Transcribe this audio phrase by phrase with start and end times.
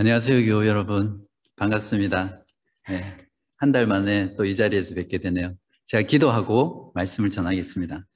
[0.00, 1.26] 안녕하세요, 교우 여러분.
[1.56, 2.44] 반갑습니다.
[2.88, 3.16] 네,
[3.56, 5.56] 한달 만에 또 이 자리에서 뵙게 되네요.
[5.86, 8.06] 제가 기도하고 말씀을 전하겠습니다.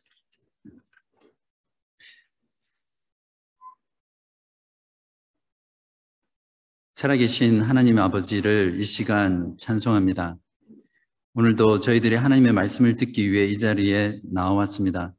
[6.95, 10.36] 살아계신 하나님 아버지를 이 시간 찬송합니다.
[11.34, 15.16] 오늘도 저희들이 하나님의 말씀을 듣기 위해 이 자리에 나와왔습니다.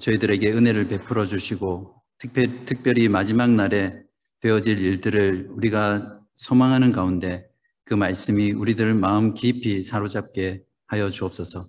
[0.00, 4.02] 저희들에게 은혜를 베풀어 주시고 특별, 특별히 마지막 날에
[4.44, 7.48] 되어질 일들을 우리가 소망하는 가운데
[7.82, 11.64] 그 말씀이 우리들 마음 깊이 사로잡게 하여 주옵소서.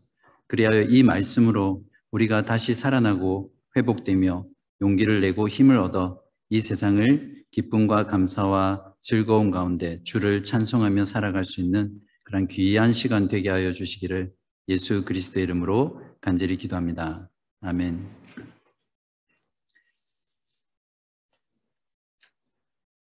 [0.48, 4.46] 그리하여 이 말씀으로 우리가 다시 살아나고 회복되며
[4.82, 6.20] 용기를 내고 힘을 얻어
[6.50, 13.50] 이 세상을 기쁨과 감사와 즐거움 가운데 주를 찬송하며 살아갈 수 있는 그런 귀한 시간 되게
[13.50, 14.34] 하여 주시기를
[14.68, 17.30] 예수 그리스도의 이름으로 간절히 기도합니다.
[17.62, 18.25] 아멘.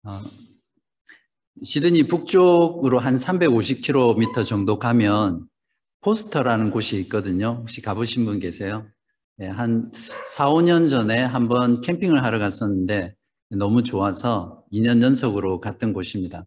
[0.03, 0.23] 어,
[1.63, 5.47] 시드니 북쪽으로 한 350km 정도 가면
[6.01, 7.59] 포스터라는 곳이 있거든요.
[7.61, 8.87] 혹시 가보신 분 계세요?
[9.37, 9.91] 네, 한
[10.37, 13.15] 4, 5년 전에 한번 캠핑을 하러 갔었는데
[13.51, 16.47] 너무 좋아서 2년 연속으로 갔던 곳입니다.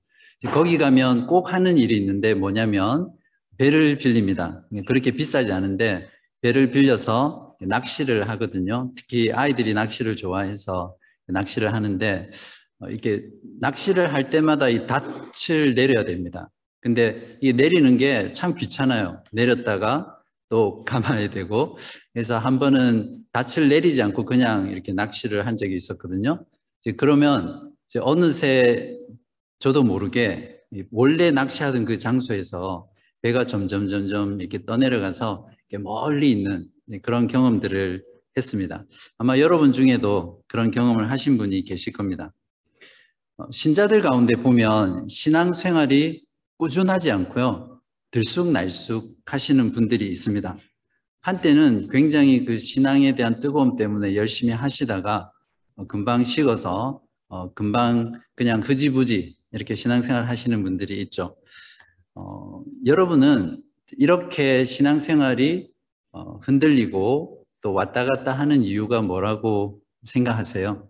[0.51, 3.11] 거기 가면 꼭 하는 일이 있는데 뭐냐면
[3.57, 4.65] 배를 빌립니다.
[4.87, 6.09] 그렇게 비싸지 않은데
[6.41, 8.91] 배를 빌려서 낚시를 하거든요.
[8.95, 10.95] 특히 아이들이 낚시를 좋아해서
[11.27, 12.31] 낚시를 하는데 어,
[12.89, 16.49] 이렇게 낚시를 할 때마다 이 닻을 내려야 됩니다.
[16.81, 19.23] 근데 이 내리는 게 참 귀찮아요.
[19.31, 20.17] 내렸다가
[20.49, 21.77] 또 감아야 되고
[22.13, 26.45] 그래서 한 번은 닻을 내리지 않고 그냥 이렇게 낚시를 한 적이 있었거든요.
[26.97, 28.97] 그러면 어느새
[29.59, 30.59] 저도 모르게
[30.91, 32.89] 원래 낚시하던 그 장소에서
[33.21, 36.67] 배가 점점 점점 이렇게 떠내려가서 이렇게 멀리 있는
[37.01, 38.03] 그런 경험들을
[38.35, 38.85] 했습니다.
[39.17, 42.33] 아마 여러분 중에도 그런 경험을 하신 분이 계실 겁니다.
[43.37, 46.23] 어, 신자들 가운데 보면 신앙생활이
[46.57, 47.81] 꾸준하지 않고요.
[48.11, 50.57] 들쑥날쑥 하시는 분들이 있습니다.
[51.21, 55.31] 한때는 굉장히 그 신앙에 대한 뜨거움 때문에 열심히 하시다가
[55.75, 61.35] 어, 금방 식어서 어, 금방 그냥 흐지부지 이렇게 신앙생활 하시는 분들이 있죠.
[62.13, 63.63] 어, 여러분은
[63.97, 65.73] 이렇게 신앙생활이
[66.11, 70.87] 어, 흔들리고 또 왔다 갔다 하는 이유가 뭐라고 생각하세요?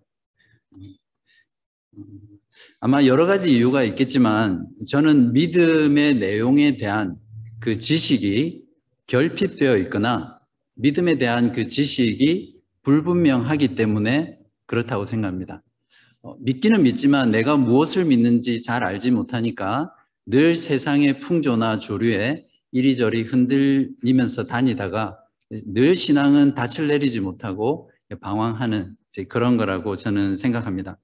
[2.83, 7.16] 음, 아마 여러 가지 이유가 있겠지만 저는 믿음의 내용에 대한
[7.59, 8.63] 그 지식이
[9.07, 10.38] 결핍되어 있거나
[10.75, 15.63] 믿음에 대한 그 지식이 불분명하기 때문에 그렇다고 생각합니다.
[16.21, 19.91] 어, 믿기는 믿지만 내가 무엇을 믿는지 잘 알지 못하니까
[20.25, 25.17] 늘 세상의 풍조나 조류에 이리저리 흔들리면서 다니다가
[25.67, 27.89] 늘 신앙은 닻을 내리지 못하고
[28.21, 28.95] 방황하는
[29.29, 30.97] 그런 거라고 저는 생각합니다.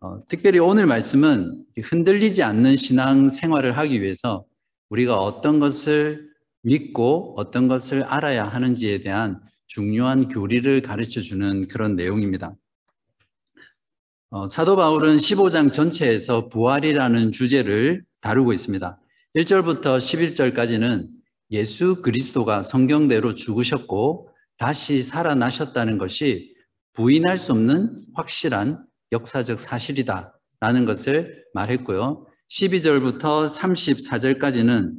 [0.00, 4.44] 어, 특별히 오늘 말씀은 흔들리지 않는 신앙 생활을 하기 위해서
[4.90, 6.28] 우리가 어떤 것을
[6.62, 12.54] 믿고 어떤 것을 알아야 하는지에 대한 중요한 교리를 가르쳐 주는 그런 내용입니다.
[14.30, 19.00] 어, 사도 바울은 15장 전체에서 부활이라는 주제를 다루고 있습니다.
[19.34, 21.08] 1절부터 11절까지는
[21.52, 26.54] 예수 그리스도가 성경대로 죽으셨고 다시 살아나셨다는 것이
[26.92, 32.26] 부인할 수 없는 확실한 역사적 사실이다 라는 것을 말했고요.
[32.50, 34.94] 12절부터 34절까지는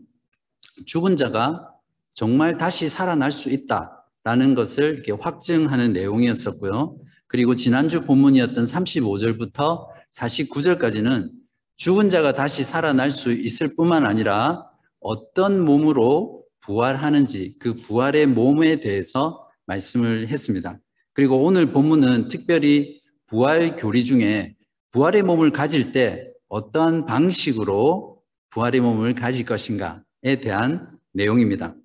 [0.85, 1.69] 죽은 자가
[2.13, 6.97] 정말 다시 살아날 수 있다 라는 것을 이렇게 확증하는 내용이었었고요.
[7.28, 11.29] 그리고 지난주 본문이었던 35절부터 49절까지는
[11.75, 14.66] 죽은 자가 다시 살아날 수 있을 뿐만 아니라
[15.00, 20.79] 어떤 몸으로 부활하는지 그 부활의 몸에 대해서 말씀을 했습니다.
[21.13, 24.55] 그리고 오늘 본문은 특별히 부활 교리 중에
[24.91, 31.75] 부활의 몸을 가질 때 어떠한 방식으로 부활의 몸을 가질 것인가에 대한 내용입니다.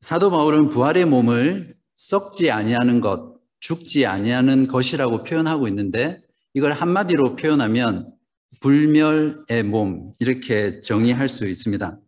[0.00, 6.20] 사도 바울은 부활의 몸을 썩지 아니하는 것, 죽지 아니하는 것이라고 표현하고 있는데
[6.52, 8.12] 이걸 한마디로 표현하면
[8.60, 11.98] 불멸의 몸 이렇게 정의할 수 있습니다.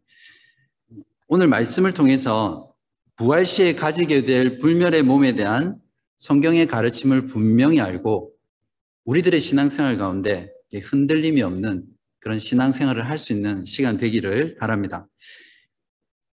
[1.28, 2.74] 오늘 말씀을 통해서
[3.16, 5.78] 부활 시에 가지게 될 불멸의 몸에 대한
[6.16, 8.32] 성경의 가르침을 분명히 알고
[9.08, 11.86] 우리들의 신앙생활 가운데 흔들림이 없는
[12.20, 15.08] 그런 신앙생활을 할 수 있는 시간 되기를 바랍니다.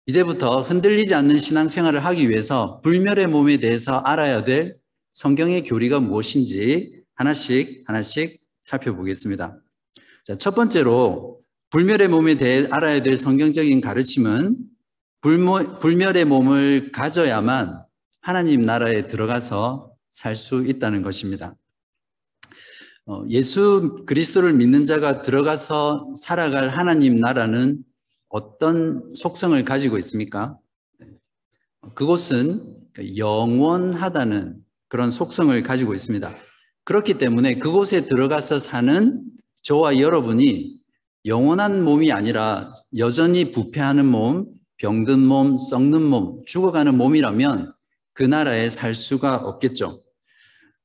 [0.06, 4.76] 이제부터 흔들리지 않는 신앙생활을 하기 위해서 불멸의 몸에 대해서 알아야 될
[5.10, 9.60] 성경의 교리가 무엇인지 하나씩 하나씩 살펴보겠습니다.
[10.22, 11.40] 자, 첫 번째로
[11.70, 14.58] 불멸의 몸에 대해 알아야 될 성경적인 가르침은
[15.22, 17.84] 불모, 불멸의 몸을 가져야만
[18.20, 21.56] 하나님 나라에 들어가서 살 수 있다는 것입니다.
[23.06, 27.82] 어, 예수 그리스도를 믿는 자가 들어가서 살아갈 하나님 나라는
[28.28, 30.56] 어떤 속성을 가지고 있습니까?
[31.94, 32.76] 그곳은
[33.16, 34.58] 영원하다는
[34.88, 36.30] 그런 속성을 가지고 있습니다.
[36.84, 39.22] 그렇기 때문에 그곳에 들어가서 사는
[39.62, 40.78] 저와 여러분이
[41.26, 44.46] 영원한 몸이 아니라 여전히 부패하는 몸,
[44.78, 47.72] 병든 몸, 썩는 몸, 죽어가는 몸이라면
[48.14, 50.00] 그 나라에 살 수가 없겠죠.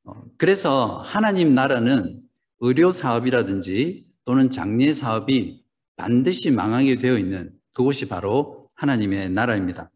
[0.05, 2.21] 어, 그래서 하나님 나라는
[2.59, 5.63] 의료 사업이라든지 또는 장례 사업이
[5.95, 9.91] 반드시 망하게 되어 있는 그곳이 바로 하나님의 나라입니다.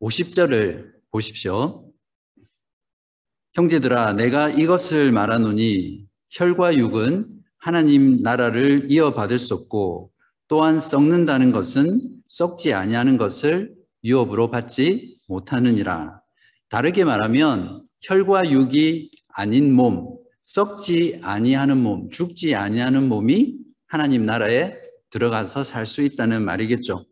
[0.00, 1.90] 50절을 보십시오.
[3.54, 10.12] 형제들아, 내가 이것을 말하노니 혈과 육은 하나님 나라를 이어받을 수 없고
[10.48, 13.74] 또한 썩는다는 것은 썩지 아니하는 것을
[14.04, 16.20] 유업으로 받지 못하느니라.
[16.68, 23.56] 다르게 말하면 혈과 육이 아닌 몸, 썩지 아니하는 몸, 죽지 아니하는 몸이
[23.86, 24.74] 하나님 나라에
[25.10, 27.04] 들어가서 살 수 있다는 말이겠죠.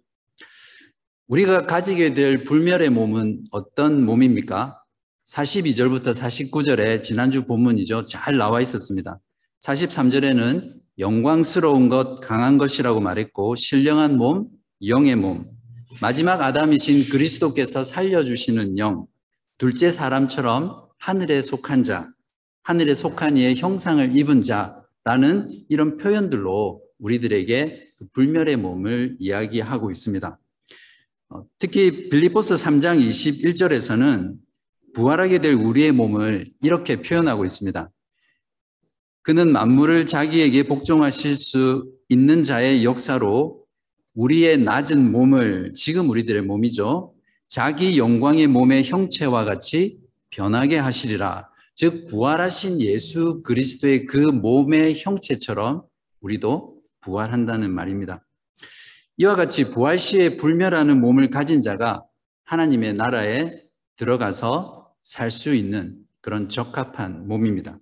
[1.27, 4.81] 우리가 가지게 될 불멸의 몸은 어떤 몸입니까?
[5.27, 8.03] 42절부터 49절에 지난주 본문이죠.
[8.03, 9.19] 잘 나와 있었습니다.
[9.61, 14.49] 43절에는 영광스러운 것, 강한 것이라고 말했고, 신령한 몸,
[14.87, 15.51] 영의 몸,
[16.01, 19.07] 마지막 아담이신 그리스도께서 살려주시는 영,
[19.59, 22.11] 둘째 사람처럼 하늘에 속한 자,
[22.63, 30.39] 하늘에 속한 이의 형상을 입은 자라는 이런 표현들로 우리들에게 그 불멸의 몸을 이야기하고 있습니다.
[31.31, 34.35] 어, 특히 빌리포스 3장 21절에서는
[34.95, 37.91] 부활하게 될 우리의 몸을 이렇게 표현하고 있습니다.
[39.23, 43.63] 그는 만물을 자기에게 복종하실 수 있는 자의 역사로
[44.15, 47.15] 우리의 낮은 몸을 지금 우리들의 몸이죠.
[47.47, 50.01] 자기 영광의 몸의 형체와 같이
[50.31, 51.49] 변하게 하시리라.
[51.75, 55.83] 즉 부활하신 예수 그리스도의 그 몸의 형체처럼
[56.21, 58.25] 우리도 부활한다는 말입니다.
[59.19, 62.05] 이와 같이 부활 시에 불멸하는 몸을 가진 자가
[62.45, 63.53] 하나님의 나라에
[63.97, 67.79] 들어가서 살 수 있는 그런 적합한 몸입니다.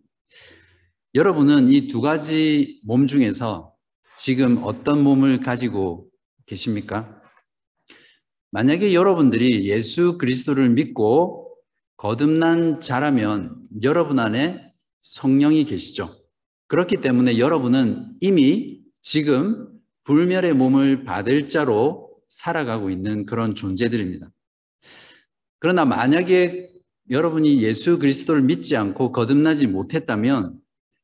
[1.15, 3.73] 여러분은 이 두 가지 몸 중에서
[4.17, 6.09] 지금 어떤 몸을 가지고
[6.47, 7.21] 계십니까?
[8.53, 11.46] 만약에 여러분들이 예수 그리스도를 믿고
[11.97, 14.73] 거듭난 자라면 여러분 안에
[15.03, 16.15] 성령이 계시죠.
[16.69, 19.69] 그렇기 때문에 여러분은 이미 지금
[20.05, 24.31] 불멸의 몸을 받을 자로 살아가고 있는 그런 존재들입니다.
[25.59, 26.71] 그러나 만약에
[27.09, 30.59] 여러분이 예수 그리스도를 믿지 않고 거듭나지 못했다면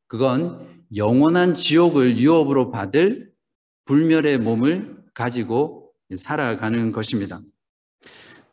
[0.08, 3.32] 그건 영원한 지옥을 유업으로 받을
[3.86, 7.40] 불멸의 몸을 가지고 살아가는 것입니다.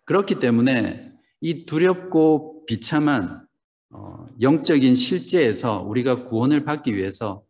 [0.05, 1.08] 그렇기 때문에
[1.41, 3.45] 이 두렵고 비참한
[3.91, 7.43] 어, 영적인 실제에서 우리가 구원을 받기 위해서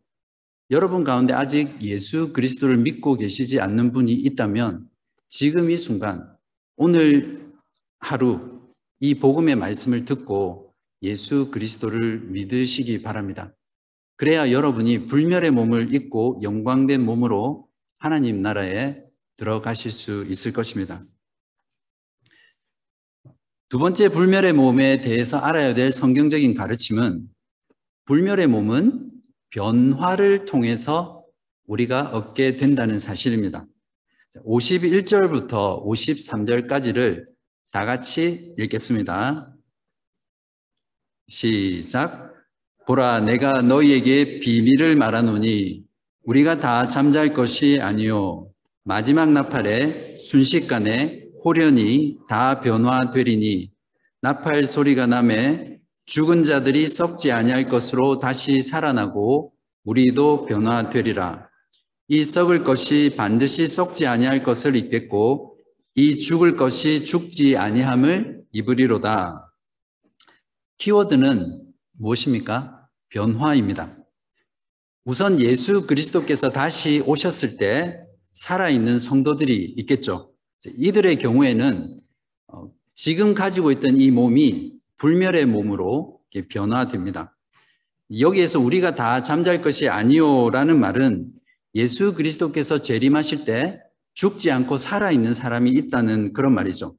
[0.70, 4.88] 여러분 가운데 아직 예수 그리스도를 믿고 계시지 않는 분이 있다면
[5.28, 6.36] 지금 이 순간
[6.76, 7.52] 오늘
[7.98, 8.60] 하루
[9.00, 10.72] 이 복음의 말씀을 듣고
[11.02, 13.52] 예수 그리스도를 믿으시기 바랍니다.
[14.16, 19.02] 그래야 여러분이 불멸의 몸을 입고 영광된 몸으로 하나님 나라에
[19.36, 21.00] 들어가실 수 있을 것입니다.
[23.70, 27.22] 두 번째 불멸의 몸에 대해서 알아야 될 성경적인 가르침은
[28.04, 29.12] 불멸의 몸은
[29.50, 31.24] 변화를 통해서
[31.68, 33.64] 우리가 얻게 된다는 사실입니다.
[34.44, 37.26] 51절부터 53절까지를
[37.70, 39.54] 다 같이 읽겠습니다.
[41.28, 42.34] 시작.
[42.88, 45.84] 보라, 내가 너희에게 비밀을 말하노니
[46.24, 48.50] 우리가 다 잠잘 것이 아니요.
[48.82, 53.70] 마지막 나팔에 순식간에 호련히 다 변화되리니
[54.22, 59.52] 나팔 소리가 남에 죽은 자들이 썩지 아니할 것으로 다시 살아나고
[59.84, 61.48] 우리도 변화되리라.
[62.08, 65.56] 이 썩을 것이 반드시 썩지 아니할 것을 입겠고
[65.94, 69.52] 이 죽을 것이 죽지 아니함을 입으리로다.
[70.78, 72.88] 키워드는 무엇입니까?
[73.08, 73.96] 변화입니다.
[75.04, 77.96] 우선 예수 그리스도께서 다시 오셨을 때
[78.34, 80.29] 살아있는 성도들이 있겠죠.
[80.66, 82.00] 이들의 경우에는
[82.48, 87.36] 어, 지금 가지고 있던 이 몸이 불멸의 몸으로 변화됩니다.
[88.18, 91.32] 여기에서 우리가 다 잠잘 것이 아니요라는 말은
[91.74, 93.80] 예수 그리스도께서 재림하실 때
[94.14, 96.96] 죽지 않고 살아있는 사람이 있다는 그런 말이죠.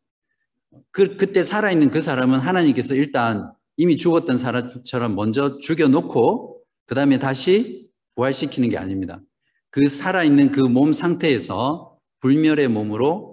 [0.91, 7.89] 그, 그때 살아있는 그 사람은 하나님께서 일단 이미 죽었던 사람처럼 먼저 죽여놓고 그 다음에 다시
[8.15, 9.21] 부활시키는 게 아닙니다.
[9.69, 13.30] 그 살아있는 그 몸 상태에서 불멸의 몸으로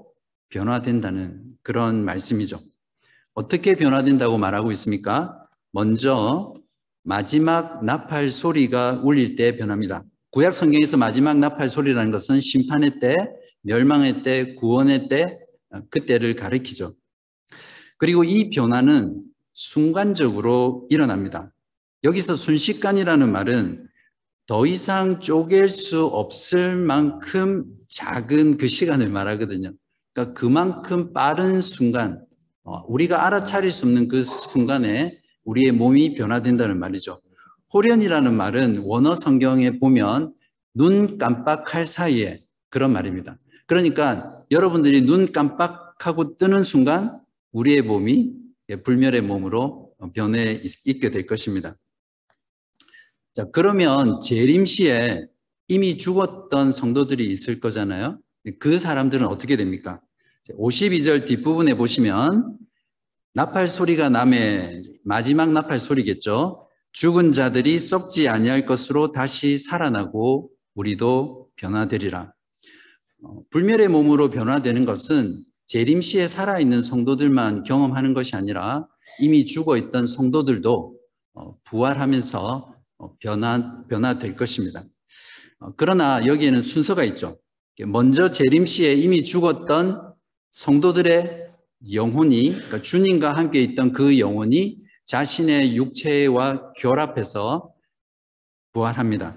[0.48, 2.60] 변화된다는 그런 말씀이죠.
[3.34, 5.44] 어떻게 변화된다고 말하고 있습니까?
[5.72, 6.54] 먼저
[7.02, 10.04] 마지막 나팔 소리가 울릴 때 변합니다.
[10.30, 13.14] 구약 성경에서 마지막 나팔 소리라는 것은 심판의 때,
[13.62, 15.38] 멸망의 때, 구원의 때,
[15.90, 16.94] 그때를 가리키죠.
[17.96, 21.52] 그리고 이 변화는 순간적으로 일어납니다.
[22.04, 23.88] 여기서 순식간이라는 말은
[24.46, 29.72] 더 이상 쪼갤 수 없을 만큼 작은 그 시간을 말하거든요.
[30.18, 32.24] 그러니까 그만큼 빠른 순간,
[32.64, 37.20] 어, 우리가 알아차릴 수 없는 그 순간에 우리의 몸이 변화된다는 말이죠.
[37.72, 40.34] 호련이라는 말은 원어 성경에 보면
[40.74, 43.38] 눈 깜빡할 사이에 그런 말입니다.
[43.66, 47.20] 그러니까 여러분들이 눈 깜빡하고 뜨는 순간
[47.52, 48.32] 우리의 몸이
[48.84, 51.76] 불멸의 몸으로 변해 있게 될 것입니다.
[53.34, 55.26] 자, 그러면 재림시에
[55.68, 58.18] 이미 죽었던 성도들이 있을 거잖아요.
[58.58, 60.00] 그 사람들은 어떻게 됩니까?
[60.56, 62.56] 52절 뒷부분에 보시면
[63.34, 66.66] 나팔 소리가 남의 마지막 나팔 소리겠죠.
[66.92, 72.32] 죽은 자들이 썩지 아니할 것으로 다시 살아나고 우리도 변화되리라.
[73.22, 78.86] 어, 불멸의 몸으로 변화되는 것은 재림시에 살아있는 성도들만 경험하는 것이 아니라
[79.20, 80.96] 이미 죽어 있던 성도들도
[81.34, 84.82] 어, 부활하면서 어, 변화, 변화될 것입니다.
[85.60, 87.38] 어, 그러나 여기에는 순서가 있죠.
[87.86, 90.07] 먼저 재림시에 이미 죽었던
[90.50, 91.52] 성도들의
[91.92, 97.72] 영혼이, 그러니까 주님과 함께 있던 그 영혼이 자신의 육체와 결합해서
[98.72, 99.36] 부활합니다.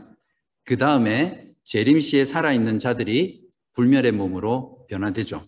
[0.64, 3.42] 그 다음에 재림시에 살아있는 자들이
[3.74, 5.48] 불멸의 몸으로 변화되죠.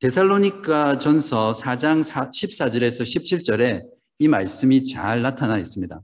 [0.00, 3.82] 데살로니가 전서 4장 14절에서 17절에
[4.18, 6.00] 이 말씀이 잘 나타나 있습니다.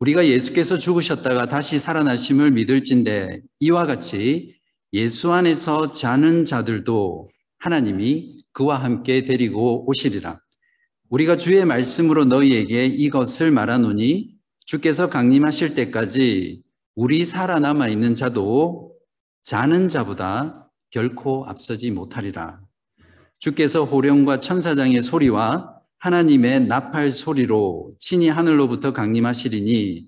[0.00, 4.53] 우리가 예수께서 죽으셨다가 다시 살아나심을 믿을진데 이와 같이
[4.94, 10.40] 예수 안에서 자는 자들도 하나님이 그와 함께 데리고 오시리라.
[11.10, 14.36] 우리가 주의 말씀으로 너희에게 이것을 말하노니
[14.66, 16.62] 주께서 강림하실 때까지
[16.94, 18.94] 우리 살아남아 있는 자도
[19.42, 22.60] 자는 자보다 결코 앞서지 못하리라.
[23.40, 30.06] 주께서 호령과 천사장의 소리와 하나님의 나팔 소리로 친히 하늘로부터 강림하시리니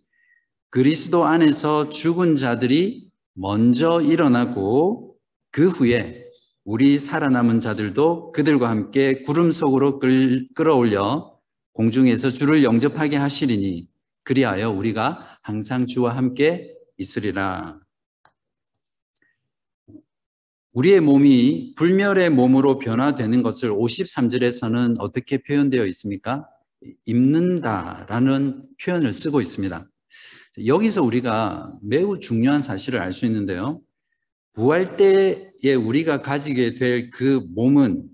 [0.70, 5.14] 그리스도 안에서 죽은 자들이 먼저 일어나고
[5.50, 6.24] 그 후에
[6.64, 11.38] 우리 살아남은 자들도 그들과 함께 구름 속으로 끌, 끌어올려
[11.74, 13.88] 공중에서 주를 영접하게 하시리니
[14.24, 17.78] 그리하여 우리가 항상 주와 함께 있으리라.
[20.72, 26.48] 우리의 몸이 불멸의 몸으로 변화되는 것을 53절에서는 어떻게 표현되어 있습니까?
[27.04, 29.86] 입는다라는 표현을 쓰고 있습니다.
[30.64, 33.80] 여기서 우리가 매우 중요한 사실을 알 수 있는데요.
[34.54, 38.08] 부활 때에 우리가 가지게 될 그 몸은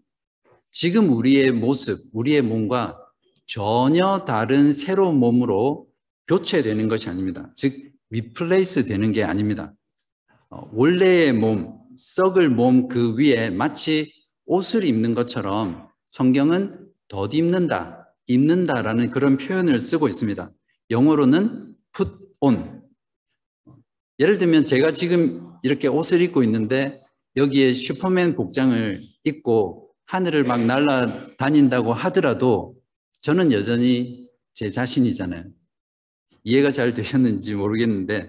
[0.71, 2.99] 지금 우리의 모습, 우리의 몸과
[3.47, 5.87] 전혀 다른 새로운 몸으로
[6.27, 7.53] 교체되는 것이 아닙니다.
[7.55, 9.73] 즉, replace 되는 게 아닙니다.
[10.51, 14.13] 어, 원래의 몸, 썩을 몸 그 위에 마치
[14.47, 20.51] 옷을 입는 것처럼 성경은 덧입는다, 입는다라는 그런 표현을 쓰고 있습니다.
[20.91, 22.83] 영어로는 put on.
[24.19, 27.01] 예를 들면 제가 지금 이렇게 옷을 입고 있는데
[27.37, 32.75] 여기에 슈퍼맨 복장을 입고 하늘을 막 날아다닌다고 하더라도
[33.21, 35.45] 저는 여전히 제 자신이잖아요.
[36.45, 38.29] 이해가 잘 되셨는지 모르겠는데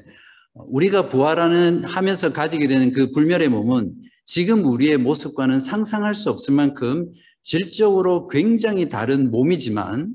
[0.53, 7.11] 우리가 부활하는 하면서 가지게 되는 그 불멸의 몸은 지금 우리의 모습과는 상상할 수 없을 만큼
[7.41, 10.13] 질적으로 굉장히 다른 몸이지만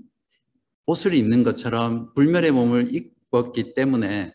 [0.87, 4.33] 옷을 입는 것처럼 불멸의 몸을 입 었기 때문에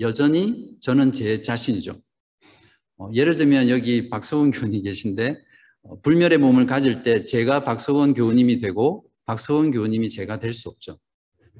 [0.00, 2.00] 여전히 저는 제 자신이죠.
[2.98, 5.36] 어, 예를 들면 여기 박서원 교우님 계신데
[5.82, 10.98] 어, 불멸의 몸을 가질 때 제가 박서원 교우님이 되고 박서원 교우님이 제가 될 수 없죠.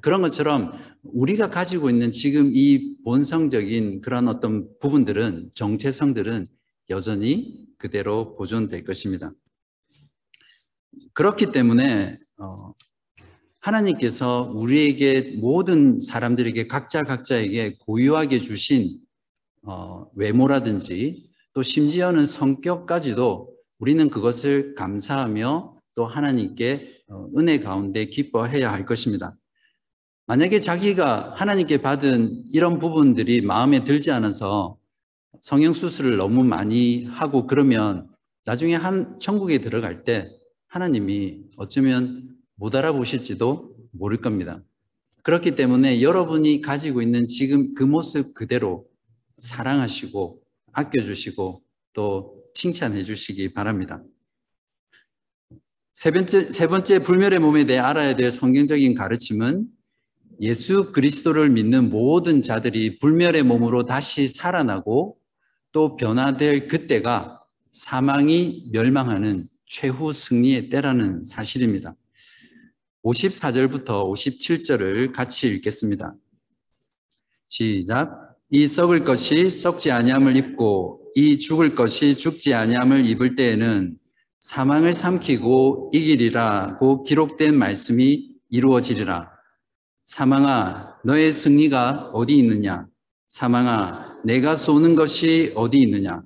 [0.01, 0.71] 그런 것처럼
[1.03, 6.47] 우리가 가지고 있는 지금 이 본성적인 그런 어떤 부분들은 정체성들은
[6.89, 9.31] 여전히 그대로 보존될 것입니다.
[11.13, 12.73] 그렇기 때문에 어,
[13.59, 18.99] 하나님께서 우리에게 모든 사람들에게 각자 각자에게 고유하게 주신
[19.63, 28.85] 어, 외모라든지 또 심지어는 성격까지도 우리는 그것을 감사하며 또 하나님께 어, 은혜 가운데 기뻐해야 할
[28.85, 29.35] 것입니다.
[30.27, 34.77] 만약에 자기가 하나님께 받은 이런 부분들이 마음에 들지 않아서
[35.41, 38.07] 성형 수술을 너무 많이 하고 그러면
[38.45, 40.29] 나중에 한 천국에 들어갈 때
[40.67, 44.61] 하나님이 어쩌면 못 알아보실지도 모를 겁니다.
[45.23, 48.85] 그렇기 때문에 여러분이 가지고 있는 지금 그 모습 그대로
[49.39, 50.41] 사랑하시고
[50.73, 51.63] 아껴주시고
[51.93, 54.03] 또 칭찬해 주시기 바랍니다.
[55.93, 59.67] 세 번째, 세 번째 불멸의 몸에 대해 알아야 될 성경적인 가르침은
[60.41, 65.17] 예수 그리스도를 믿는 모든 자들이 불멸의 몸으로 다시 살아나고
[65.71, 71.95] 또 변화될 그때가 사망이 멸망하는 최후 승리의 때라는 사실입니다.
[73.03, 76.13] 54절부터 57절을 같이 읽겠습니다.
[77.47, 78.37] 시작.
[78.51, 83.97] 이 썩을 것이 썩지 아니함을 입고 이 죽을 것이 죽지 아니함을 입을 때에는
[84.39, 89.29] 사망을 삼키고 이기리라고 기록된 말씀이 이루어지리라.
[90.05, 92.87] 사망아, 너의 승리가 어디 있느냐?
[93.27, 96.23] 사망아, 내가 쏘는 것이 어디 있느냐?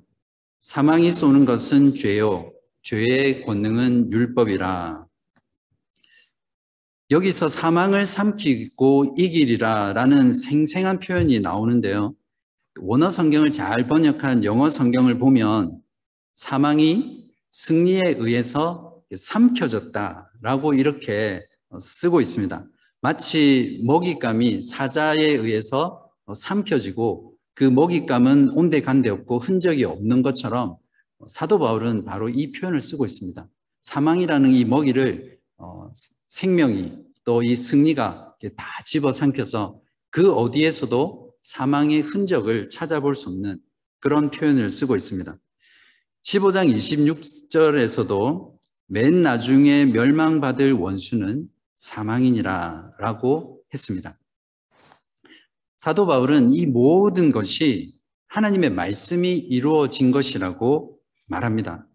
[0.60, 2.50] 사망이 쏘는 것은 죄요.
[2.82, 5.04] 죄의 권능은 율법이라.
[7.10, 12.14] 여기서 사망을 삼키고 이기리라 라는 생생한 표현이 나오는데요.
[12.80, 15.82] 원어 성경을 잘 번역한 영어 성경을 보면
[16.34, 21.44] 사망이 승리에 의해서 삼켜졌다 라고 이렇게
[21.78, 22.64] 쓰고 있습니다.
[23.02, 30.76] 마치 먹잇감이 사자에 의해서 삼켜지고 그 먹잇감은 온데간데 없고 흔적이 없는 것처럼
[31.28, 33.46] 사도 바울은 바로 이 표현을 쓰고 있습니다.
[33.82, 35.90] 사망이라는 이 먹이를 어,
[36.34, 36.90] 생명이
[37.24, 43.60] 또 이 승리가 다 집어삼켜서 그 어디에서도 사망의 흔적을 찾아볼 수 없는
[44.00, 45.36] 그런 표현을 쓰고 있습니다.
[46.24, 48.52] 15장 26절에서도
[48.88, 54.18] 맨 나중에 멸망받을 원수는 사망이니라 라고 했습니다.
[55.76, 57.94] 사도 바울은 이 모든 것이
[58.26, 61.86] 하나님의 말씀이 이루어진 것이라고 말합니다.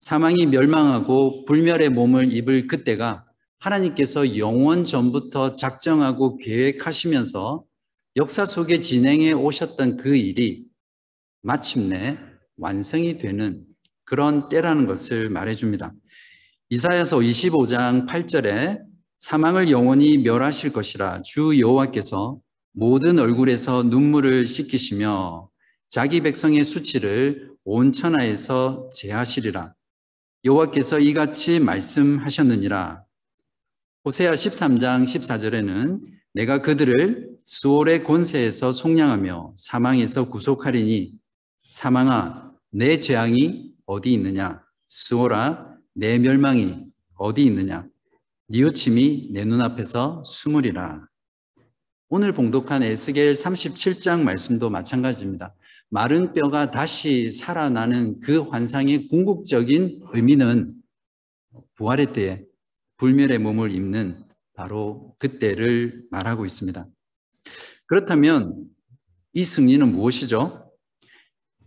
[0.00, 3.27] 사망이 멸망하고 불멸의 몸을 입을 그때가
[3.58, 7.64] 하나님께서 영원 전부터 작정하고 계획하시면서
[8.16, 10.64] 역사 속에 진행해 오셨던 그 일이
[11.42, 12.18] 마침내
[12.56, 13.64] 완성이 되는
[14.04, 15.92] 그런 때라는 것을 말해줍니다.
[16.70, 18.80] 이사야서 25장 8절에
[19.18, 22.38] 사망을 영원히 멸하실 것이라 주 여호와께서
[22.72, 25.48] 모든 얼굴에서 눈물을 씻기시며
[25.88, 29.74] 자기 백성의 수치를 온 천하에서 제하시리라.
[30.44, 33.07] 여호와께서 이같이 말씀하셨느니라.
[34.04, 36.00] 호세아 13장 14절에는
[36.32, 41.12] 내가 그들을 수월의 권세에서 속량하며 사망에서 구속하리니
[41.70, 44.62] 사망아 내 재앙이 어디 있느냐?
[44.86, 46.84] 수월아 내 멸망이
[47.16, 47.86] 어디 있느냐?
[48.50, 51.06] 니우침이 내 눈앞에서 숨으리라.
[52.08, 55.54] 오늘 봉독한 에스겔 37장 말씀도 마찬가지입니다.
[55.90, 60.74] 마른 뼈가 다시 살아나는 그 환상의 궁극적인 의미는
[61.74, 62.44] 부활의 때에
[62.98, 64.22] 불멸의 몸을 입는
[64.54, 66.86] 바로 그때를 말하고 있습니다.
[67.86, 68.66] 그렇다면
[69.32, 70.70] 이 승리는 무엇이죠?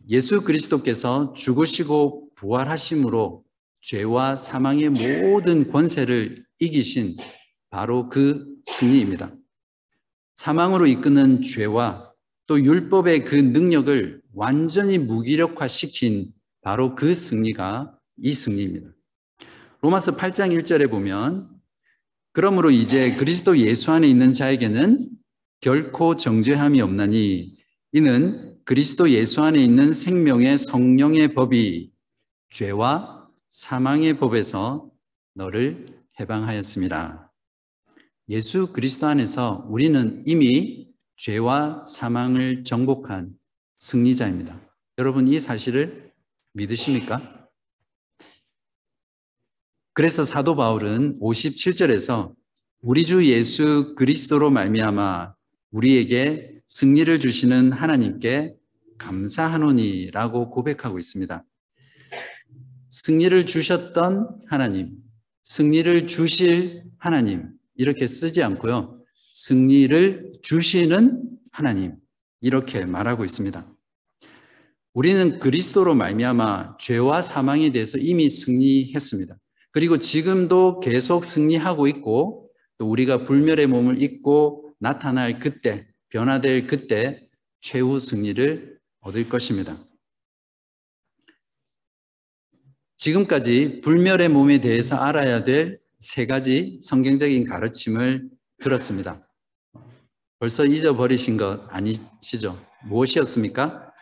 [0.09, 3.43] 예수 그리스도께서 죽으시고 부활하심으로
[3.81, 7.17] 죄와 사망의 모든 권세를 이기신
[7.69, 9.33] 바로 그 승리입니다.
[10.35, 12.11] 사망으로 이끄는 죄와
[12.45, 18.91] 또 율법의 그 능력을 완전히 무기력화시킨 바로 그 승리가 이 승리입니다.
[19.81, 21.49] 로마서 8장 1절에 보면
[22.33, 25.09] 그러므로 이제 그리스도 예수 안에 있는 자에게는
[25.59, 27.57] 결코 정죄함이 없나니
[27.91, 31.91] 이는 그리스도 예수 안에 있는 생명의 성령의 법이
[32.51, 34.91] 죄와 사망의 법에서
[35.33, 35.87] 너를
[36.19, 37.33] 해방하였습니다.
[38.29, 43.33] 예수 그리스도 안에서 우리는 이미 죄와 사망을 정복한
[43.79, 44.61] 승리자입니다.
[44.99, 46.11] 여러분 이 사실을
[46.53, 47.40] 믿으십니까?
[49.93, 52.33] 그래서 사도 바울은 57절에서
[52.81, 55.35] 우리 주 예수 그리스도로 말미암아
[55.71, 58.55] 우리에게 승리를 주시는 하나님께
[58.97, 61.43] 감사하노니라고 고백하고 있습니다.
[62.89, 64.95] 승리를 주셨던 하나님,
[65.43, 69.03] 승리를 주실 하나님 이렇게 쓰지 않고요.
[69.33, 71.95] 승리를 주시는 하나님
[72.39, 73.67] 이렇게 말하고 있습니다.
[74.93, 79.37] 우리는 그리스도로 말미암아 죄와 사망에 대해서 이미 승리했습니다.
[79.71, 87.27] 그리고 지금도 계속 승리하고 있고 또 우리가 불멸의 몸을 입고 나타날 그때 변화될 그때
[87.61, 89.77] 최후 승리를 얻을 것입니다.
[92.95, 98.27] 지금까지 불멸의 몸에 대해서 알아야 될 세 가지 성경적인 가르침을
[98.59, 99.23] 들었습니다.
[100.39, 102.59] 벌써 잊어버리신 것 아니시죠?
[102.85, 103.93] 무엇이었습니까?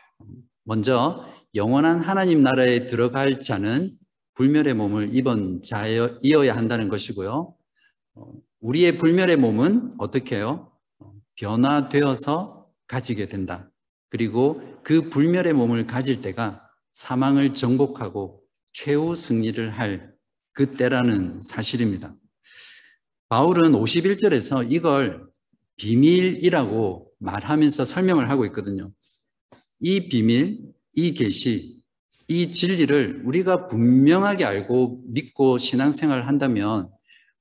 [0.63, 3.98] 먼저 영원한 하나님 나라에 들어갈 자는
[4.39, 7.54] 불멸의 몸을 입은 자이어야 한다는 것이고요.
[8.15, 10.71] 어, 우리의 불멸의 몸은 어떻게 해요?
[11.36, 13.69] 변화되어서 가지게 된다.
[14.08, 20.13] 그리고 그 불멸의 몸을 가질 때가 사망을 정복하고 최후 승리를 할
[20.54, 22.15] 그때라는 사실입니다.
[23.28, 25.28] 바울은 51절에서 이걸
[25.75, 28.89] 비밀이라고 말하면서 설명을 하고 있거든요.
[29.82, 30.62] 이 비밀,
[30.95, 31.78] 이 계시,
[32.31, 36.91] 이 진리를 우리가 분명하게 알고 믿고 신앙생활을 한다면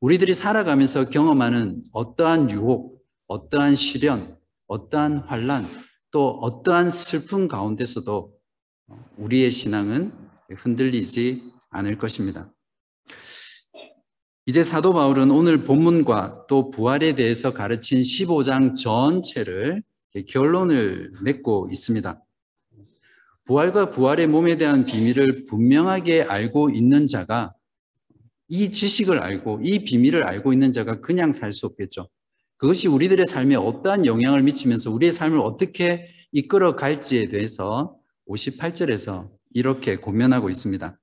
[0.00, 5.66] 우리들이 살아가면서 경험하는 어떠한 유혹, 어떠한 시련, 어떠한 환란,
[6.10, 8.32] 또 어떠한 슬픔 가운데서도
[9.18, 10.10] 우리의 신앙은
[10.56, 12.50] 흔들리지 않을 것입니다.
[14.46, 19.82] 이제 사도 바울은 오늘 본문과 또 부활에 대해서 가르친 15장 전체를
[20.26, 22.22] 결론을 맺고 있습니다.
[23.48, 27.54] 부활과 부활의 몸에 대한 비밀을 분명하게 알고 있는 자가
[28.46, 32.10] 이 지식을 알고 이 비밀을 알고 있는 자가 그냥 살 수 없겠죠.
[32.58, 37.96] 그것이 우리들의 삶에 어떠한 영향을 미치면서 우리의 삶을 어떻게 이끌어 갈지에 대해서
[38.28, 40.98] 58절에서 이렇게 고면하고 있습니다.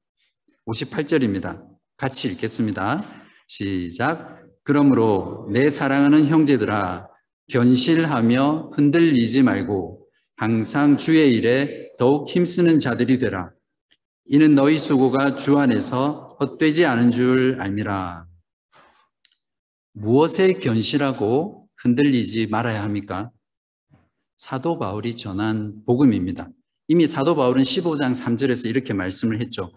[0.68, 1.66] 58절입니다.
[1.98, 3.04] 같이 읽겠습니다.
[3.48, 4.44] 시작.
[4.64, 7.08] 그러므로 내 사랑하는 형제들아
[7.48, 10.05] 견실하며 흔들리지 말고
[10.38, 13.52] 항상 주의 일에 더욱 힘쓰는 자들이 되라.
[14.26, 18.26] 이는 너희 수고가 주 안에서 헛되지 않은 줄 알미라.
[19.94, 23.32] 무엇에 견실하고 흔들리지 말아야 합니까?
[24.36, 26.50] 사도 바울이 전한 복음입니다.
[26.90, 29.72] 이미 사도 바울은 15장 3절에서 이렇게 말씀을 했죠.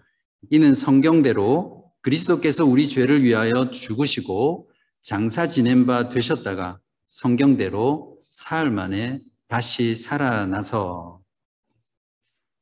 [0.49, 4.69] 이는 성경대로 그리스도께서 우리 죄를 위하여 죽으시고
[5.01, 11.21] 장사 지낸 바 되셨다가 성경대로 사흘 만에 다시 살아나서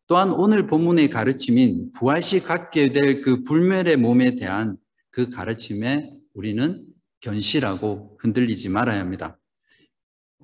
[0.08, 4.78] 또한 오늘 본문의 가르침인 부활시 갖게 될 그 불멸의 몸에 대한
[5.12, 6.88] 그 가르침에 우리는
[7.19, 9.38] 견실하고 흔들리지 말아야 합니다.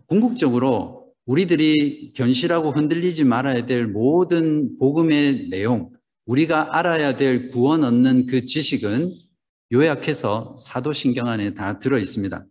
[0.08, 5.92] 궁극적으로 우리들이 견실하고 흔들리지 말아야 될 모든 복음의 내용,
[6.26, 9.12] 우리가 알아야 될 구원 얻는 그 지식은
[9.72, 12.46] 요약해서 사도신경 안에 다 들어 있습니다.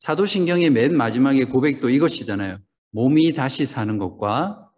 [0.00, 2.58] 사도신경의 맨 마지막에 고백도 이것이잖아요.
[2.92, 4.70] 몸이 다시 사는 것과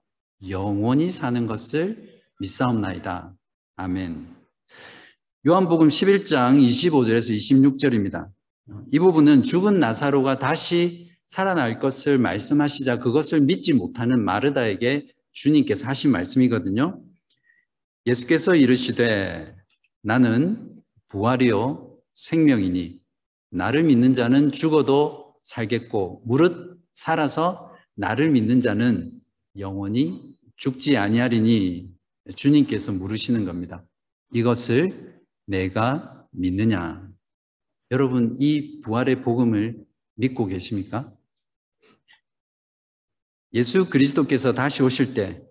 [0.49, 3.35] 영원히 사는 것을 믿사옵나이다.
[3.77, 4.29] 아멘.
[5.47, 8.29] 요한복음 11장 25절에서 26절입니다.
[8.93, 17.03] 이 부분은 죽은 나사로가 다시 살아날 것을 말씀하시자 그것을 믿지 못하는 마르다에게 주님께서 하신 말씀이거든요.
[18.05, 19.57] 예수께서 이르시되
[20.03, 20.77] 나는
[21.09, 23.01] 부활이요 생명이니
[23.51, 29.21] 나를 믿는 자는 죽어도 살겠고 무릇 살아서 나를 믿는 자는
[29.59, 31.91] 영원히 죽지 아니하리니
[32.35, 33.85] 주님께서 물으시는 겁니다.
[34.33, 37.09] 이것을 내가 믿느냐?
[37.91, 41.13] 여러분 이 부활의 복음을 믿고 계십니까?
[43.55, 45.43] 예수 그리스도께서 다시 오실 때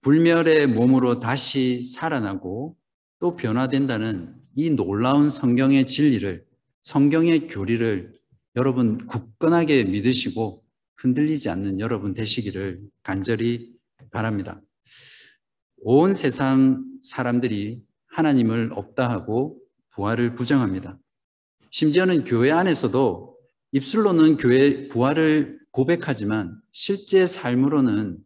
[0.00, 2.76] 불멸의 몸으로 다시 살아나고
[3.20, 6.44] 또 변화된다는 이 놀라운 성경의 진리를
[6.82, 8.18] 성경의 교리를
[8.56, 10.65] 여러분 굳건하게 믿으시고
[10.96, 13.72] 흔들리지 않는 여러분 되시기를 간절히
[14.10, 14.60] 바랍니다.
[15.78, 20.98] 온 세상 사람들이 하나님을 없다 하고 부활을 부정합니다.
[21.70, 23.36] 심지어는 교회 안에서도
[23.72, 28.18] 입술로는 교회 부활을 고백하지만 실제 삶으로는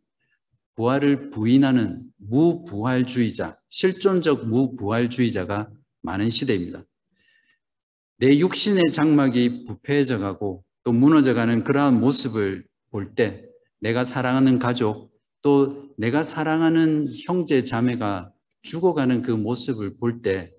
[0.75, 5.71] 부활을 부인하는 무부활주의자, 실존적 무부활주의자가
[6.03, 6.85] 많은 시대입니다.
[8.19, 13.45] 내 육신의 장막이 부패해져 가고 또 무너져가는 그러한 모습을 볼 때
[13.81, 15.11] 내가 사랑하는 가족
[15.43, 20.53] 또 내가 사랑하는 형제 자매가 죽어가는 그 모습을 볼 때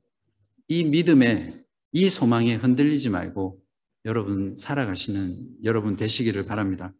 [0.67, 3.60] 이 믿음에 이 소망에 흔들리지 말고
[4.05, 6.93] 여러분 살아가시는 여러분 되시기를 바랍니다.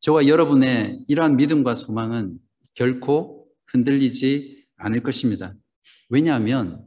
[0.00, 2.38] 저와 여러분의 이러한 믿음과 소망은
[2.72, 5.54] 결코 흔들리지 않을 것입니다.
[6.08, 6.82] 왜냐하면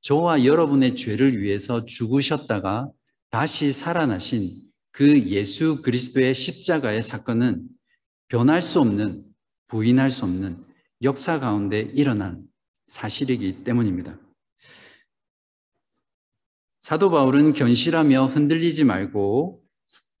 [0.00, 2.88] 저와 여러분의 죄를 위해서 죽으셨다가
[3.30, 7.68] 다시 살아나신 그 예수 그리스도의 십자가의 사건은
[8.28, 9.24] 변할 수 없는,
[9.68, 10.64] 부인할 수 없는
[11.02, 12.42] 역사 가운데 일어난
[12.88, 14.18] 사실이기 때문입니다.
[16.80, 19.62] 사도 바울은 견실하며 흔들리지 말고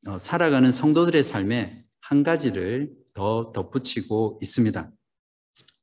[0.06, 4.90] 어, 살아가는 성도들의 삶에 한 가지를 더 덧붙이고 있습니다.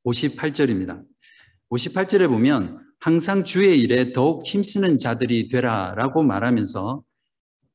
[0.05, 1.03] 58절입니다.
[1.71, 7.03] 58절에 보면 항상 주의 일에 더욱 힘쓰는 자들이 되라라고 말하면서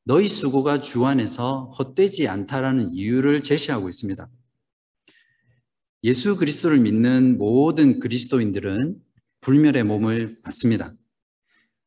[0.05, 4.29] 너희 수고가 주 안에서 헛되지 않다라는 이유를 제시하고 있습니다.
[6.05, 8.97] 예수 그리스도를 믿는 모든 그리스도인들은
[9.43, 10.95] 불멸의 몸을 받습니다.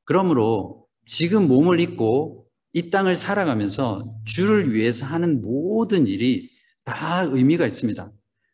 [0.05, 6.49] 그러므로 지금 몸을 입고 이 땅을 살아가면서 주를 위해서 하는 모든 일이
[6.85, 8.11] 다 의미가 있습니다.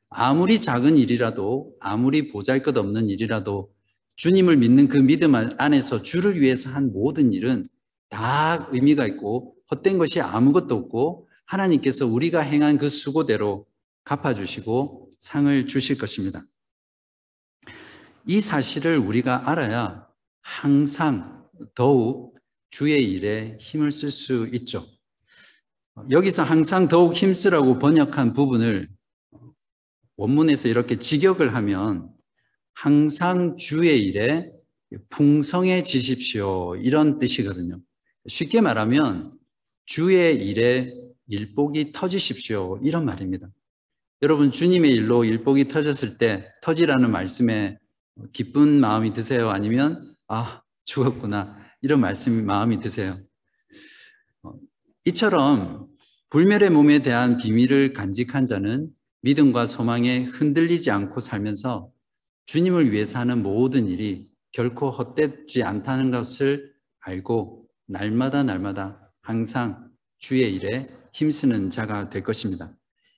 [0.09, 3.71] 아무리 작은 일이라도, 아무리 보잘 것 없는 일이라도
[4.15, 7.69] 주님을 믿는 그 믿음 안에서 주를 위해서 한 모든 일은
[8.09, 13.65] 다 의미가 있고 헛된 것이 아무것도 없고 하나님께서 우리가 행한 그 수고대로
[14.03, 16.43] 갚아주시고 상을 주실 것입니다.
[18.25, 20.07] 이 사실을 우리가 알아야
[20.41, 22.37] 항상 더욱
[22.69, 24.85] 주의 일에 힘을 쓸 수 있죠.
[26.09, 28.87] 여기서 항상 더욱 힘쓰라고 번역한 부분을
[30.15, 32.09] 원문에서 이렇게 직역을 하면
[32.73, 34.51] 항상 주의 일에
[35.09, 36.75] 풍성해 지십시오.
[36.77, 37.79] 이런 뜻이거든요.
[38.29, 39.33] 쉽게 말하면
[39.85, 40.93] 주의 일에
[41.27, 42.79] 일복이 터지십시오.
[42.83, 43.49] 이런 말입니다.
[44.21, 47.79] 여러분, 주님의 일로 일복이 터졌을 때 터지라는 말씀에
[48.31, 49.49] 기쁜 마음이 드세요?
[49.49, 51.57] 아니면, 아, 죽었구나.
[51.81, 53.17] 이런 말씀이 마음이 드세요?
[54.43, 54.53] 어,
[55.05, 55.87] 이처럼
[56.29, 58.89] 불멸의 몸에 대한 비밀을 간직한 자는
[59.21, 61.91] 믿음과 소망에 흔들리지 않고 살면서
[62.45, 67.58] 주님을 위해서 하는 모든 일이 결코 헛되지 않다는 것을 알고
[67.89, 72.71] 날마다 날마다 항상 주의 일에 힘쓰는 자가 될 것입니다.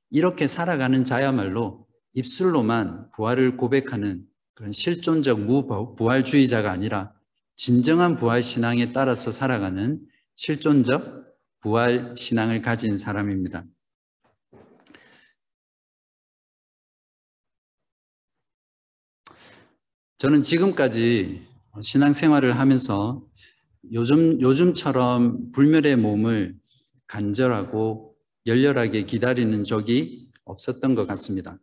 [0.10, 7.14] 이렇게 살아가는 자야말로 입술로만 부활을 고백하는 그런 실존적 무부활주의자가 아니라
[7.58, 10.00] 진정한 부활 신앙에 따라서 살아가는
[10.36, 11.26] 실존적
[11.60, 13.66] 부활 신앙을 가진 사람입니다.
[20.18, 21.46] 저는 지금까지
[21.82, 23.26] 신앙 생활을 하면서
[23.94, 26.56] 요즘, 요즘처럼 불멸의 몸을
[27.08, 28.16] 간절하고
[28.46, 31.60] 열렬하게 기다리는 적이 없었던 것 같습니다.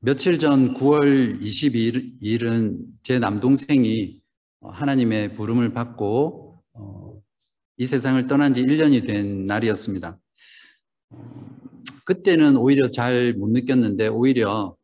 [0.00, 4.20] 며칠 전 9월 22일은 제 남동생이
[4.60, 7.22] 하나님의 부름을 받고 어,
[7.76, 10.18] 이 세상을 떠난 지 1년이 된 날이었습니다.
[12.04, 14.76] 그때는 오히려 잘 못 느꼈는데 오히려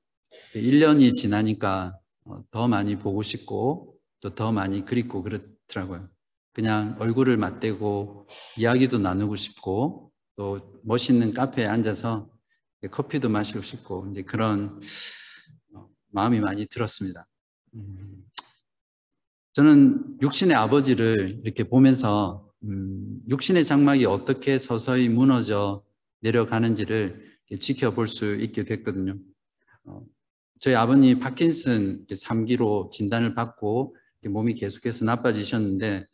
[0.55, 2.00] 1년이 지나니까 어,
[2.51, 6.09] 더 많이 보고 싶고 또 더 많이 그립고 그렇더라고요.
[6.53, 12.31] 그냥 얼굴을 맞대고 이야기도 나누고 싶고 또 멋있는 카페에 앉아서
[12.91, 14.81] 커피도 마시고 싶고 이제 그런
[15.75, 17.27] 어, 마음이 많이 들었습니다.
[17.75, 18.25] 음,
[19.53, 25.85] 저는 육신의 아버지를 이렇게 보면서 음, 육신의 장막이 어떻게 서서히 무너져
[26.21, 29.17] 내려가는지를 지켜볼 수 있게 됐거든요.
[30.61, 33.97] 어, 저희 아버님 파킨슨 3기로 진단을 받고
[34.29, 36.07] 몸이 계속해서 나빠지셨는데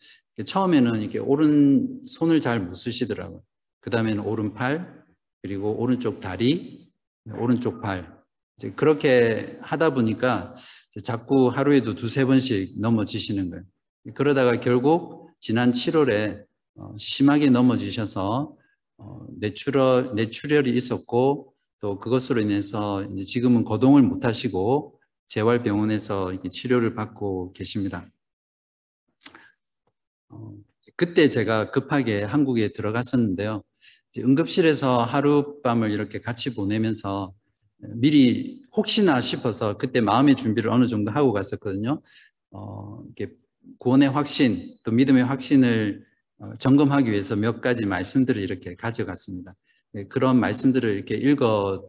[0.45, 3.43] 처음에는 이렇게 오른 손을 잘 못 쓰시더라고요.
[3.81, 5.05] 그 다음에는 오른팔,
[5.43, 6.91] 그리고 오른쪽 다리,
[7.39, 8.17] 오른쪽 팔.
[8.59, 10.55] 이제 그렇게 하다 보니까
[11.03, 13.65] 자꾸 하루에도 두세 번씩 넘어지시는 거예요.
[14.15, 16.45] 그러다가 결국 지난 7월에
[16.77, 18.57] 어, 심하게 넘어지셔서
[18.99, 27.53] 어, 뇌출혈, 뇌출혈이 있었고 또 그것으로 인해서 이제 지금은 거동을 못 하시고 재활병원에서 치료를 받고
[27.53, 28.07] 계십니다.
[30.29, 30.53] 어,
[30.97, 33.63] 그때 제가 급하게 한국에 들어갔었는데요.
[34.19, 37.35] 응급실에서 하룻밤을 이렇게 같이 보내면서
[37.79, 42.01] 미리 혹시나 싶어서 그때 마음의 준비를 어느 정도 하고 갔었거든요.
[42.51, 43.35] 어, 이렇게
[43.79, 46.05] 구원의 확신, 또 믿음의 확신을
[46.39, 49.55] 어, 점검하기 위해서 몇 가지 말씀들을 이렇게 가져갔습니다.
[49.97, 51.87] 네, 그런 말씀들을 이렇게 읽어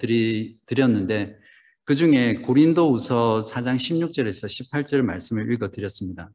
[0.66, 1.38] 드렸는데
[1.84, 6.32] 그 중에 고린도우서 4장 16절에서 18절 말씀을 읽어 드렸습니다.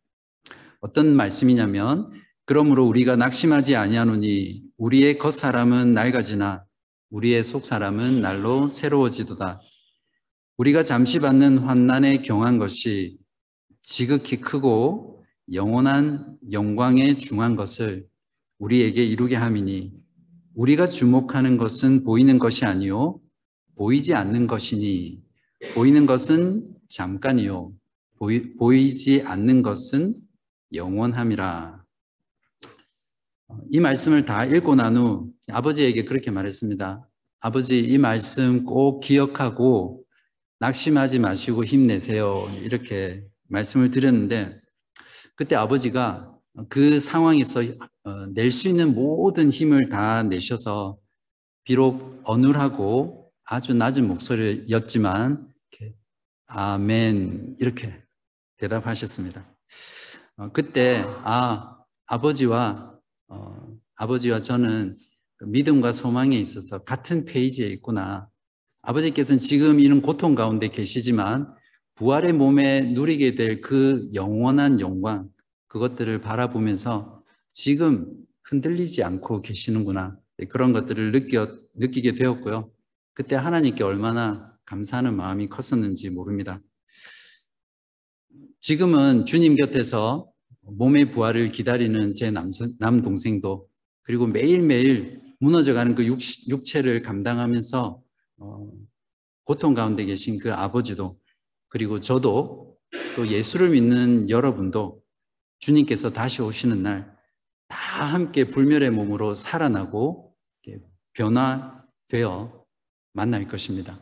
[0.80, 2.10] 어떤 말씀이냐면
[2.44, 6.62] 그러므로 우리가 낙심하지 아니하노니 우리의 겉사람은 낡아지나
[7.08, 9.62] 우리의 속사람은 날로 새로워지도다.
[10.58, 13.16] 우리가 잠시 받는 환난에 경한 것이
[13.80, 18.04] 지극히 크고 영원한 영광에 중한 것을
[18.58, 20.01] 우리에게 이루게 함이니
[20.54, 23.20] 우리가 주목하는 것은 보이는 것이 아니요
[23.76, 25.22] 보이지 않는 것이니
[25.74, 27.72] 보이는 것은 잠깐이요
[28.18, 30.14] 보이, 보이지 않는 것은
[30.72, 31.82] 영원함이라.
[33.70, 37.06] 이 말씀을 다 읽고 난 후 아버지에게 그렇게 말했습니다.
[37.40, 40.04] 아버지 이 말씀 꼭 기억하고
[40.60, 42.48] 낙심하지 마시고 힘내세요.
[42.62, 44.60] 이렇게 말씀을 드렸는데
[45.34, 46.32] 그때 아버지가
[46.68, 47.60] 그 상황에서
[48.04, 50.98] 어, 낼수 있는 모든 힘을 다 내셔서
[51.64, 55.48] 비록 어눌하고 아주 낮은 목소리였지만
[56.46, 58.02] 아멘 이렇게
[58.58, 59.46] 대답하셨습니다.
[60.36, 64.98] 어, 그때 아 아버지와 어, 아버지와 저는
[65.36, 68.28] 그 믿음과 소망에 있어서 같은 페이지에 있구나.
[68.82, 71.54] 아버지께서는 지금 이런 고통 가운데 계시지만
[71.94, 75.31] 부활의 몸에 누리게 될 그 영원한 영광
[75.72, 80.18] 그것들을 바라보면서 지금 흔들리지 않고 계시는구나.
[80.36, 82.70] 네, 그런 것들을 느껴, 느끼게 되었고요.
[83.14, 86.60] 그때 하나님께 얼마나 감사하는 마음이 컸었는지 모릅니다.
[88.60, 90.30] 지금은 주님 곁에서
[90.60, 93.66] 몸의 부활을 기다리는 제 남선, 남동생도
[94.02, 96.18] 그리고 매일매일 무너져가는 그 육,
[96.50, 98.02] 육체를 감당하면서
[98.36, 98.72] 어,
[99.44, 101.18] 고통 가운데 계신 그 아버지도
[101.68, 102.76] 그리고 저도
[103.16, 105.01] 또 예수를 믿는 여러분도
[105.62, 107.22] 주님께서 다시 오시는 날
[107.72, 110.34] 다 함께 불멸의 몸으로 살아나고
[111.14, 112.64] 변화되어
[113.14, 113.98] 만날 것입니다.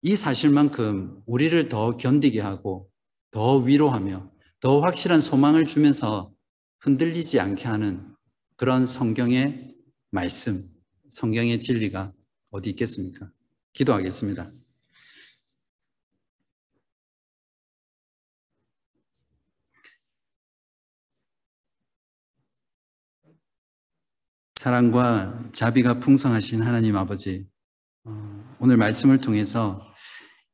[0.00, 2.90] 이 사실만큼 우리를 더 견디게 하고
[3.30, 6.32] 더 위로하며 더 확실한 소망을 주면서
[6.78, 8.14] 흔들리지 않게 하는
[8.56, 9.74] 그런 성경의
[10.10, 10.62] 말씀,
[11.10, 12.14] 성경의 진리가
[12.50, 13.30] 어디 있겠습니까?
[13.74, 14.50] 기도하겠습니다.
[24.60, 27.46] 사랑과 자비가 풍성하신 하나님 아버지,
[28.04, 29.80] 어, 오늘 말씀을 통해서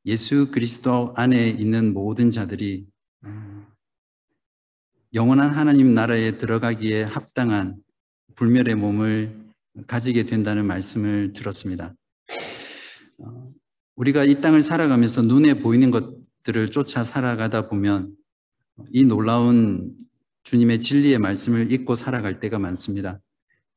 [0.05, 2.87] 예수 그리스도 안에 있는 모든 자들이
[3.25, 3.66] 어,
[5.12, 7.79] 영원한 하나님 나라에 들어가기에 합당한
[8.37, 9.45] 불멸의 몸을
[9.88, 11.92] 가지게 된다는 말씀을 들었습니다.
[13.19, 13.53] 어,
[13.97, 18.14] 우리가 이 땅을 살아가면서 눈에 보이는 것들을 쫓아 살아가다 보면
[18.92, 19.97] 이 놀라운
[20.45, 23.21] 주님의 진리의 말씀을 잊고 살아갈 때가 많습니다.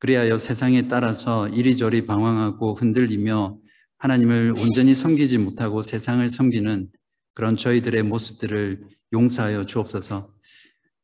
[0.00, 3.58] 그리하여 세상에 따라서 이리저리 방황하고 흔들리며
[3.98, 6.88] 하나님을 온전히 섬기지 못하고 세상을 섬기는
[7.34, 8.82] 그런 저희들의 모습들을
[9.12, 10.32] 용서하여 주옵소서.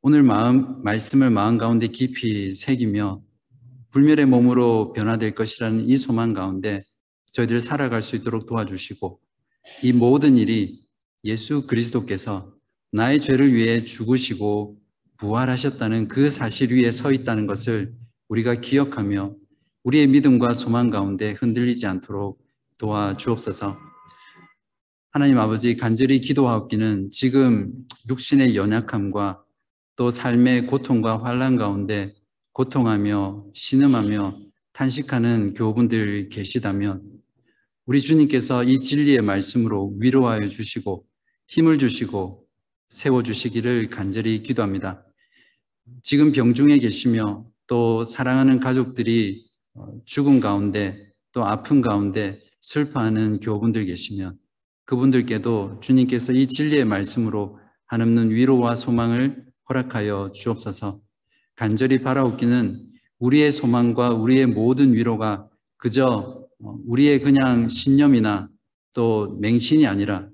[0.00, 3.22] 오늘 마음, 말씀을 마음 가운데 깊이 새기며
[3.90, 6.82] 불멸의 몸으로 변화될 것이라는 이 소망 가운데
[7.32, 9.20] 저희들 살아갈 수 있도록 도와주시고
[9.82, 10.86] 이 모든 일이
[11.24, 12.54] 예수 그리스도께서
[12.92, 14.78] 나의 죄를 위해 죽으시고
[15.18, 17.92] 부활하셨다는 그 사실 위에 서 있다는 것을
[18.28, 19.34] 우리가 기억하며
[19.84, 22.44] 우리의 믿음과 소망 가운데 흔들리지 않도록
[22.78, 23.78] 도와주옵소서.
[25.10, 27.72] 하나님 아버지 간절히 기도하옵기는 지금
[28.08, 29.42] 육신의 연약함과
[29.96, 32.14] 또 삶의 고통과 환란 가운데
[32.52, 34.40] 고통하며 신음하며
[34.72, 37.02] 탄식하는 교분들 계시다면
[37.86, 41.06] 우리 주님께서 이 진리의 말씀으로 위로하여 주시고
[41.48, 42.44] 힘을 주시고
[42.88, 45.06] 세워 주시기를 간절히 기도합니다.
[46.02, 54.38] 지금 병중에 계시며 또 사랑하는 가족들이 어, 죽음 가운데 또 아픔 가운데 슬퍼하는 교분들 계시면
[54.84, 61.00] 그분들께도 주님께서 이 진리의 말씀으로 한없는 위로와 소망을 허락하여 주옵소서.
[61.56, 62.86] 간절히 바라옵기는
[63.18, 68.48] 우리의 소망과 우리의 모든 위로가 그저 어, 우리의 그냥 신념이나
[68.92, 70.28] 또 맹신이 아니라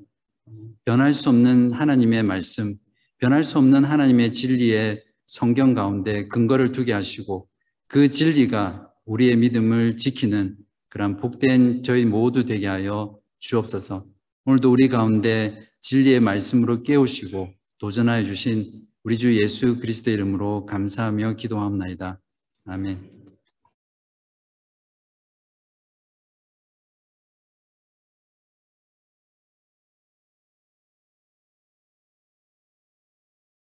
[0.84, 2.74] 변할 수 없는 하나님의 말씀,
[3.18, 7.48] 변할 수 없는 하나님의 진리의 성경 가운데 근거를 두게 하시고
[7.88, 10.58] 그 진리가 우리의 믿음을 지키는
[10.90, 14.04] 그러한 복된 저희 모두 되게 하여 주옵소서.
[14.44, 22.20] 오늘도 우리 가운데 진리의 말씀으로 깨우시고 도전하여 주신 우리 주 예수 그리스도 이름으로 감사하며 기도하옵나이다.
[22.66, 23.21] 아멘.